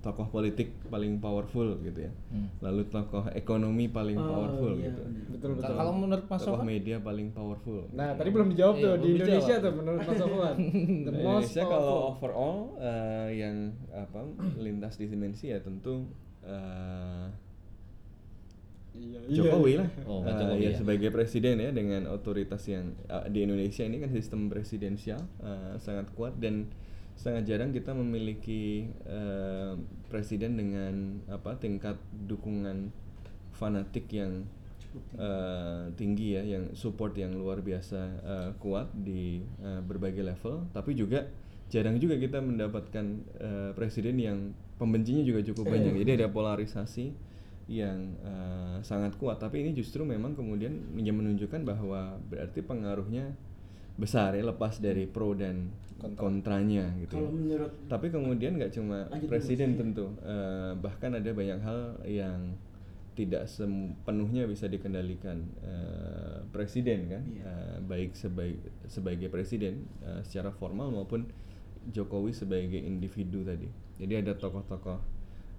[0.00, 2.50] tokoh politik paling powerful gitu ya Hmm.
[2.60, 5.72] lalu tokoh ekonomi paling Oh, powerful iya, gitu Betul betul.
[5.72, 9.16] Kalau menurut Mas tokoh media paling powerful Nah, tadi belum dijawab Iya, tuh di belum
[9.16, 9.64] Indonesia dijawab.
[9.64, 10.54] tuh menurut Mas Sofwan.
[10.56, 13.56] The Nah, most Indonesia kalau overall eh, yang
[13.88, 14.20] apa
[14.56, 16.04] lintas di dimensi ya tentu
[16.42, 17.26] eh,
[19.26, 19.88] Jokowi lah.
[20.04, 20.76] Oh, Eh, Jokowi ya, ya.
[20.76, 26.12] sebagai presiden ya dengan otoritas yang eh, di Indonesia ini kan sistem presidensial eh, sangat
[26.12, 26.68] kuat dan
[27.14, 29.72] sangat jarang kita memiliki eh,
[30.10, 31.96] presiden dengan apa tingkat
[32.26, 32.90] dukungan
[33.54, 34.44] fanatik yang
[35.16, 40.98] eh, tinggi ya, yang support yang luar biasa eh, kuat di eh, berbagai level, tapi
[40.98, 41.26] juga
[41.72, 43.06] jarang juga kita mendapatkan
[43.40, 44.38] eh, presiden yang
[44.76, 45.94] pembencinya juga cukup banyak.
[46.02, 47.14] Jadi ada polarisasi
[47.70, 49.40] yang eh, sangat kuat.
[49.40, 53.32] Tapi ini justru memang kemudian menunjukkan bahwa berarti pengaruhnya
[53.94, 55.70] besar ya lepas dari pro dan
[56.18, 57.16] kontranya gitu.
[57.16, 57.34] Kalau ya.
[57.34, 59.78] menurut Tapi kemudian nggak cuma Lanjut presiden Mas.
[59.80, 62.40] tentu, eh, bahkan ada banyak hal yang
[63.14, 67.42] tidak sepenuhnya bisa dikendalikan eh, presiden kan, Iya.
[67.46, 71.24] Eh, baik sebagai sebagai presiden eh, secara formal maupun
[71.88, 73.68] Jokowi sebagai individu tadi.
[73.96, 74.98] Jadi ada tokoh-tokoh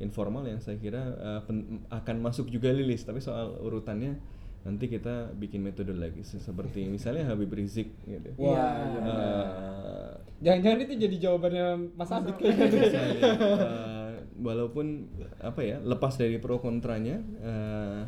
[0.03, 1.15] informal yang saya kira
[1.47, 4.19] pen- akan masuk juga lilis, tapi soal urutannya
[4.65, 8.29] nanti kita bikin metode lagi Se- seperti misalnya Habib Rizik gitu.
[8.35, 8.65] Iya,
[8.97, 12.67] Eh, Jangan-jangan itu jadi jawabannya Mas Abid kayaknya.
[12.67, 15.07] misalnya, eh, walaupun
[15.39, 18.01] apa ya lepas dari pro kontranya eh,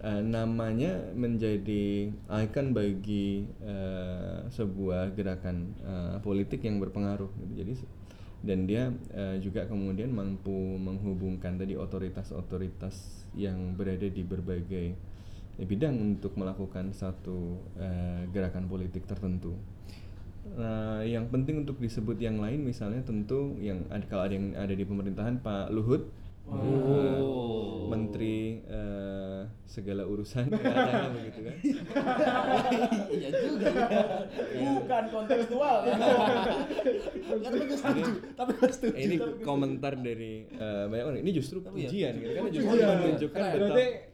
[0.00, 7.52] eh, namanya menjadi ikon bagi eh, sebuah gerakan eh, politik yang berpengaruh gitu.
[7.64, 7.72] jadi
[8.38, 12.94] dan dia eh, juga kemudian mampu menghubungkan tadi otoritas-otoritas
[13.34, 14.94] yang berada di berbagai
[15.66, 19.58] bidang untuk melakukan satu eh, gerakan politik tertentu.
[20.54, 24.72] Nah, yang penting untuk disebut yang lain misalnya tentu yang ada kalau ada yang ada
[24.72, 26.08] di pemerintahan Pak Luhut
[26.48, 27.20] eh,
[27.88, 31.54] menteri eh, segala urusan katanya begitu kan.
[33.08, 33.68] Iya juga.
[33.68, 34.68] ya.
[34.74, 35.94] bukan kontekstual ya.
[37.28, 38.02] Ya, tapi gue setuju.
[38.32, 38.96] Tapi gue setuju.
[38.96, 43.42] ini komentar dari eh, banyak orang ini justru ya, pujian gitu kan justru menunjukkan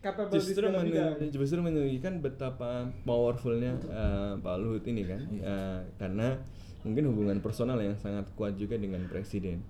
[0.03, 1.31] betapa justru, segala menun- bidang.
[1.31, 2.71] justru menunjukkan betapa
[3.03, 6.39] powerfulnya eh, Pak Luhut ini kan Eh, karena
[6.83, 9.63] mungkin hubungan personal yang sangat kuat juga dengan presiden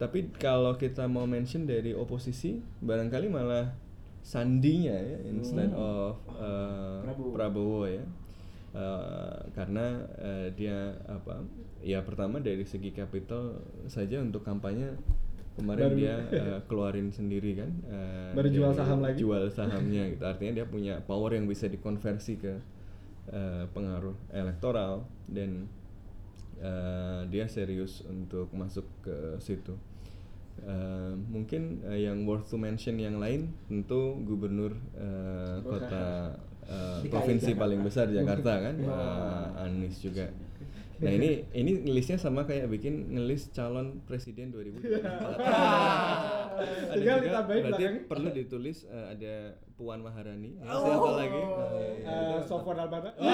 [0.00, 3.68] tapi kalau kita mau mention dari oposisi barangkali malah
[4.20, 7.30] sandinya ya instead of eh, Prabowo.
[7.36, 8.04] Prabowo ya.
[8.70, 11.44] Eh, karena eh, dia apa
[11.82, 14.94] ya pertama dari segi capital saja untuk kampanye
[15.58, 16.14] kemarin Baru- dia
[16.48, 19.20] eh, keluarin sendiri kan eh, Baru jual saham lagi.
[19.20, 20.24] jual sahamnya gitu.
[20.24, 22.56] Artinya dia punya power yang bisa dikonversi ke
[23.28, 25.68] eh, pengaruh elektoral dan
[26.56, 29.74] eh, dia serius untuk masuk ke situ
[30.60, 36.36] Eh, mungkin eh, yang worth to mention yang lain tentu gubernur eh, kota
[37.02, 37.62] DKI provinsi Jakarta.
[37.64, 38.74] paling besar Jakarta kan.
[38.76, 40.28] Pak Anies juga
[41.00, 45.00] nah ini ini ngelisnya sama kayak bikin ngelis calon presiden 2024
[46.60, 48.04] ada Tinggal juga ditambahin berarti belakang.
[48.04, 49.34] perlu ditulis eh, ada
[49.80, 50.60] Puan Maharani.
[50.60, 51.40] Ya, siapa lagi?
[52.04, 53.16] Eh, Sofwan Albana.
[53.16, 53.24] Oh,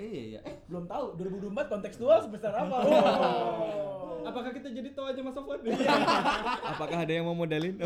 [0.00, 0.40] iya.
[0.40, 0.40] Iya.
[0.48, 1.20] Eh, belum tahu.
[1.20, 2.76] 2024 kontekstual sebesar apa?
[2.80, 4.24] Oh.
[4.24, 5.60] Apakah kita jadi tahu aja Mas Sofwan?
[6.72, 7.76] apakah ada yang mau modalin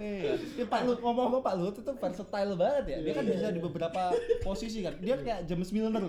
[0.00, 0.32] Iya.
[0.56, 2.98] Ya, Pak Lut ngomong-ngomong Pak Lut itu versatile banget ya.
[3.04, 4.02] Dia kan bisa di beberapa
[4.40, 4.96] posisi kan.
[4.96, 6.00] Dia kayak James Milner.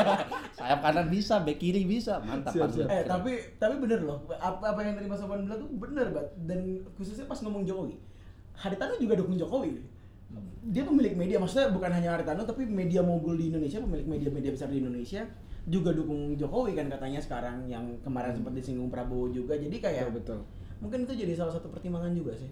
[0.56, 2.22] Sayap kanan bisa, back kiri bisa.
[2.22, 2.86] Mantap Siap, Pak Lut.
[2.86, 6.30] eh tapi tapi bener loh apa apa yang tadi Mas Sofwan bilang tuh bener banget
[6.46, 6.58] dan
[6.94, 7.98] khususnya pas ngomong Jokowi
[8.54, 9.82] Haritano juga dukung Jokowi
[10.62, 14.70] dia pemilik media maksudnya bukan hanya Haritano tapi media mogul di Indonesia pemilik media-media besar
[14.70, 15.26] di Indonesia
[15.64, 20.40] juga dukung Jokowi kan katanya sekarang yang kemarin sempat disinggung Prabowo juga jadi kayak Betul,
[20.44, 20.78] betul.
[20.78, 22.50] mungkin itu jadi salah satu pertimbangan juga sih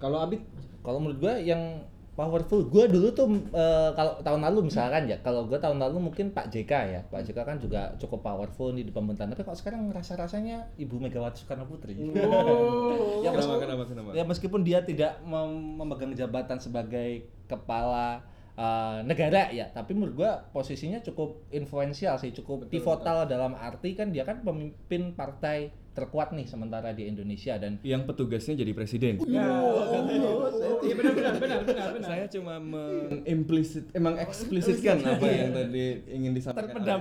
[0.00, 0.40] Kalau Abid
[0.80, 1.84] Kalau menurut gua yang
[2.20, 6.36] powerful, gua dulu tuh eh, kalau tahun lalu misalkan ya, kalau gua tahun lalu mungkin
[6.36, 9.32] Pak JK ya, Pak JK kan juga cukup powerful nih di pemerintahan.
[9.32, 11.96] Tapi kok sekarang rasa rasanya Ibu Megawati Soekarno Putri.
[11.96, 18.20] oh ya, kenapa meskipun, kenapa kenapa ya meskipun dia tidak mem- memegang jabatan sebagai kepala
[18.60, 24.12] uh, negara ya, tapi menurut gua posisinya cukup influensial sih, cukup pivotal dalam arti kan
[24.12, 29.18] dia kan pemimpin partai terkuat nih sementara di Indonesia dan yang petugasnya jadi presiden
[30.80, 32.08] Iya benar benar benar benar benar.
[32.08, 37.00] saya cuma mengimplisit emang eksplisitkan apa yang tadi ingin disampaikan terpendam.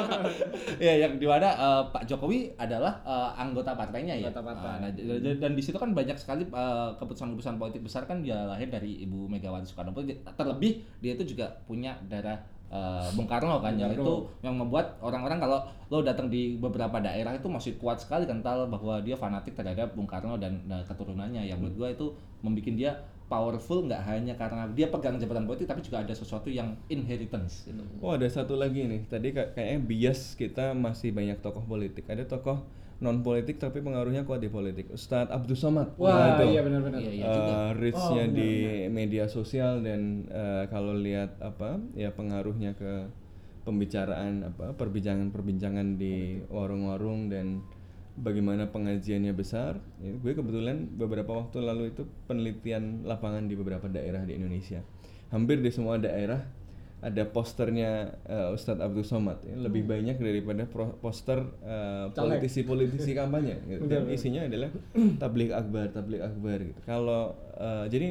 [0.86, 4.28] ya yang di mana eh, Pak Jokowi adalah eh, anggota partainya ya.
[4.28, 4.68] Anggota partai.
[4.68, 8.20] Ah, nah, d- d- dan di situ kan banyak sekali eh, keputusan-keputusan politik besar kan
[8.20, 10.20] dia lahir dari Ibu Megawati Soekarno Putri.
[10.22, 12.38] Terlebih dia itu juga punya darah
[12.72, 14.42] eh, Bung Karno kan yang Bung itu Karno.
[14.42, 15.58] yang membuat orang-orang kalau
[15.92, 20.08] lo datang di beberapa daerah itu masih kuat sekali kental bahwa dia fanatik terhadap Bung
[20.08, 22.06] Karno dan, dan keturunannya yang menurut gua itu
[22.40, 22.92] membuat dia
[23.28, 27.80] powerful nggak hanya karena dia pegang jabatan politik tapi juga ada sesuatu yang inheritance gitu.
[28.04, 32.28] Oh ada satu lagi nih tadi ka- kayaknya bias kita masih banyak tokoh politik ada
[32.28, 32.60] tokoh
[33.02, 34.88] non politik tapi pengaruhnya kuat di politik.
[34.94, 35.98] Ustadz Abdul Somad.
[35.98, 36.54] Wah, itu.
[36.54, 37.02] iya benar-benar.
[37.02, 37.54] Iya, iya Eh, juga.
[37.74, 38.50] reach-nya Oh, di
[38.88, 43.10] media sosial dan eh, kalau lihat apa ya pengaruhnya ke
[43.66, 47.62] pembicaraan apa perbincangan-perbincangan di warung-warung dan
[48.14, 49.82] bagaimana pengajiannya besar.
[49.98, 54.82] Ya, gue kebetulan beberapa waktu lalu itu penelitian lapangan di beberapa daerah di Indonesia.
[55.32, 56.44] Hampir di semua daerah
[57.02, 59.42] ada posternya eh, Ustadz Abdul Somad.
[59.42, 62.38] Ya, lebih banyak daripada pro- poster eh, Caleg.
[62.38, 63.90] politisi-politisi kampanye gitu.
[63.90, 64.70] Dan isinya adalah
[65.22, 66.80] tablik akbar tablik akbar gitu.
[66.86, 68.08] Kalau eh, jadi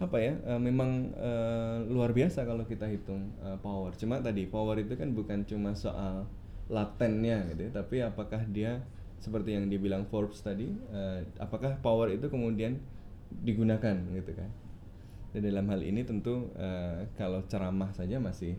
[0.00, 3.92] apa ya eh, memang eh, luar biasa kalau kita hitung eh, power.
[4.00, 6.24] Cuma tadi power itu kan bukan cuma soal
[6.72, 8.80] latennya gitu ya, tapi apakah dia
[9.20, 12.80] seperti yang dibilang Forbes tadi eh, apakah power itu kemudian
[13.30, 14.50] digunakan gitu kan
[15.36, 18.56] dan dalam hal ini tentu eh, kalau ceramah saja masih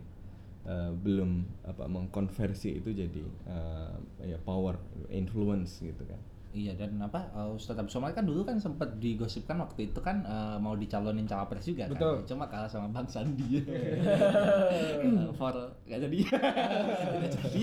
[0.61, 3.93] eh, belum apa mengkonversi itu jadi eh,
[4.29, 4.77] ya power
[5.09, 6.21] influence gitu kan
[6.57, 10.25] Iya dan apa uh, Ustadz Abdul Somad kan dulu kan sempat digosipkan waktu itu kan
[10.25, 12.23] uh, mau dicalonin cawapres juga Betul.
[12.23, 12.33] kan.
[12.33, 13.61] Cuma kalah sama Bang Sandi.
[13.61, 15.53] Uh, for
[15.85, 16.17] nggak jadi.
[16.23, 17.61] Nggak jadi.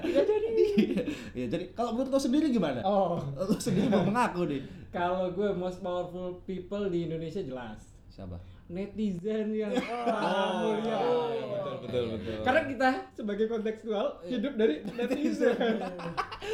[0.00, 0.68] Nggak jadi.
[1.34, 2.80] Ya jadi kalau menurut lo sendiri gimana?
[2.86, 4.62] Oh, Lo sendiri mau mengaku nih.
[4.94, 8.40] kalau gue most powerful people di Indonesia jelas Siapa?
[8.66, 10.98] netizen yang sangat mulia.
[10.98, 15.78] betul betul betul Karena kita sebagai kontekstual hidup dari netizen.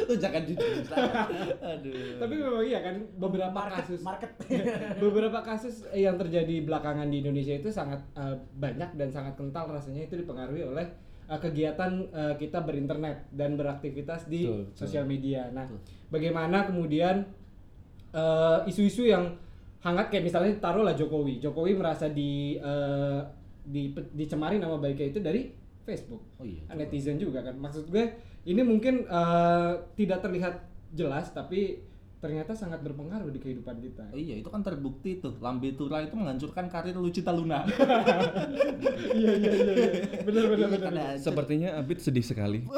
[0.05, 0.85] Lo jangan jujur.
[1.57, 2.21] Aduh.
[2.21, 4.29] Tapi memang iya kan beberapa market, kasus market.
[5.03, 10.05] beberapa kasus yang terjadi belakangan di Indonesia itu sangat eh, banyak dan sangat kental rasanya
[10.05, 10.85] itu dipengaruhi oleh
[11.25, 14.45] eh, kegiatan eh, kita berinternet dan beraktivitas di
[14.77, 15.49] sosial media.
[15.49, 15.81] Nah, Betul.
[16.13, 17.25] bagaimana kemudian
[18.69, 19.33] isu-isu yang
[19.83, 21.43] hangat kayak misalnya taruhlah Jokowi.
[21.43, 23.19] Jokowi merasa di eh,
[23.63, 25.51] di dicemari nama baiknya itu dari
[25.83, 26.23] Facebook.
[26.39, 26.63] Oh iya.
[26.71, 27.59] Netizen juga kan.
[27.59, 28.15] Maksud gue
[28.47, 30.55] ini mungkin eh, tidak terlihat
[30.95, 31.83] jelas tapi
[32.23, 34.07] ternyata sangat berpengaruh di kehidupan kita.
[34.15, 37.67] Oh iya itu kan terbukti tuh Lambe Tura itu menghancurkan karir Lucita Luna.
[39.19, 39.91] iya iya iya iya.
[40.23, 42.63] benar benar benar Karena sepertinya Abid sedih sekali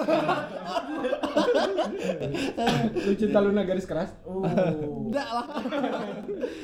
[3.05, 4.41] lu cinta Luna garis keras Oh.
[5.05, 5.45] enggak lah.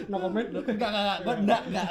[0.07, 1.17] No comment Enggak enggak enggak.
[1.41, 1.87] Enggak enggak.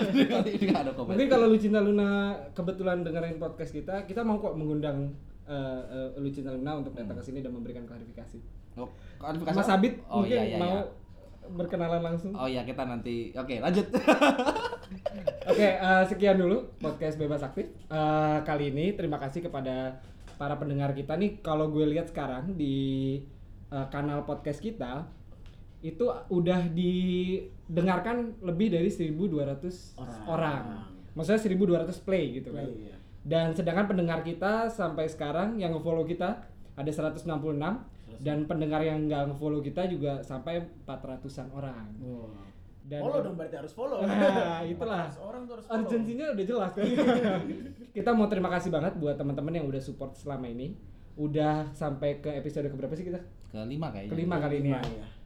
[0.61, 1.11] Enggak ada komen.
[1.15, 2.09] mungkin kalau lu cinta Luna
[2.53, 7.17] kebetulan dengerin podcast kita kita mau kok mengundang eh, eh, lu cinta Luna untuk datang
[7.17, 8.39] ke sini dan memberikan klarifikasi
[8.79, 8.87] Oh,
[9.19, 9.69] klarifikasi Mas?
[9.69, 10.83] Abid oh, mungkin iya, iya, mau iya.
[11.51, 13.35] berkenalan langsung Oh iya kita nanti.
[13.35, 13.87] Oke, lanjut.
[15.51, 18.95] Oke, eh, sekian dulu podcast bebas aktif Eh, kali ini.
[18.95, 19.99] Terima kasih kepada
[20.39, 21.43] para pendengar kita nih.
[21.43, 23.19] Kalau gue lihat sekarang di
[23.69, 25.11] eh, kanal podcast kita
[25.81, 30.25] itu udah didengarkan lebih dari 1.200 orang.
[30.29, 30.63] Orang.
[31.17, 32.69] Maksudnya 1.200 play gitu kan.
[32.69, 32.97] Iya.
[33.21, 36.41] Dan sedangkan pendengar kita sampai sekarang yang nge-follow kita
[36.77, 37.25] ada 166
[38.21, 41.87] dan pendengar yang nggak nge-follow kita juga sampai 400-an orang.
[42.91, 44.03] Dan follow dong berarti harus follow.
[44.09, 45.07] Nah, itulah.
[45.15, 45.81] 400 orang tuh harus follow.
[45.85, 46.85] Urgensinya udah jelas kan.
[47.97, 50.75] kita mau terima kasih banget buat teman-teman yang udah support selama ini.
[51.21, 53.21] Udah sampai ke episode keberapa sih kita?
[53.53, 54.11] Kelima kayaknya.
[54.11, 55.20] Kelima kali ini ya.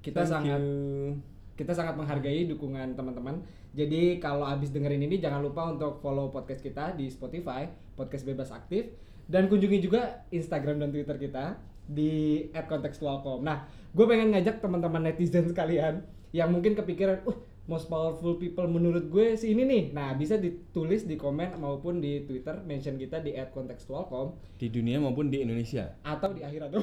[0.00, 1.20] Kita Thank sangat you.
[1.60, 3.44] kita sangat menghargai dukungan teman-teman.
[3.76, 8.48] Jadi kalau habis dengerin ini jangan lupa untuk follow podcast kita di Spotify, podcast bebas
[8.48, 8.88] aktif
[9.28, 13.44] dan kunjungi juga Instagram dan Twitter kita di @kontekstualcom.
[13.44, 17.36] Nah, gue pengen ngajak teman-teman netizen sekalian yang mungkin kepikiran, "Uh,
[17.70, 22.26] most powerful people menurut gue si ini nih." Nah, bisa ditulis di komen maupun di
[22.26, 26.74] Twitter mention kita di @kontekstualcom di dunia maupun di Indonesia atau di akhirat.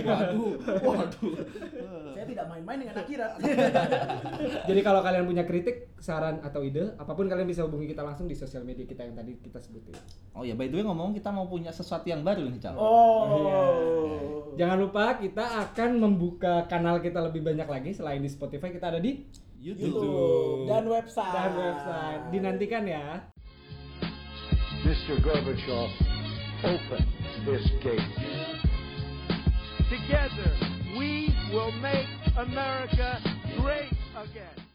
[0.00, 1.34] Waduh, waduh.
[2.16, 3.32] Saya tidak main-main dengan akhirat.
[4.68, 8.24] Jadi kalau kalian punya kritik, saran atau ide, apa pun kalian bisa hubungi kita langsung
[8.24, 9.94] di sosial media kita yang tadi kita sebutin.
[10.32, 12.76] Oh ya, by the way ngomong kita mau punya sesuatu yang baru nih, Cal.
[12.76, 14.50] oh.
[14.58, 19.00] Jangan lupa kita akan membuka kanal kita lebih banyak lagi selain di Spotify kita ada
[19.00, 19.24] di
[19.60, 19.92] YouTube.
[19.92, 21.34] YouTube dan website.
[21.36, 22.22] dan website.
[22.32, 23.20] Dinantikan ya.
[24.80, 25.20] Mr.
[25.20, 25.92] Gorbachev,
[26.64, 27.04] open
[27.44, 28.00] this gate.
[29.92, 30.50] Together,
[30.96, 32.08] we will make
[32.40, 33.20] America
[33.60, 34.59] great again.